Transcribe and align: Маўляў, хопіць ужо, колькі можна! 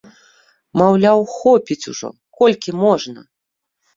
Маўляў, 0.81 1.19
хопіць 1.33 1.89
ужо, 1.91 2.09
колькі 2.39 2.75
можна! 2.83 3.21